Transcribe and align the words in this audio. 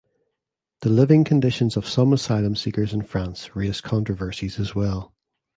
The 0.79 0.89
living 0.89 1.23
conditions 1.23 1.77
of 1.77 1.87
some 1.87 2.11
asylum 2.11 2.55
seekers 2.55 2.91
in 2.91 3.03
France 3.03 3.55
raised 3.55 3.83
controversies 3.83 4.59
as 4.59 4.73
well. 4.73 5.13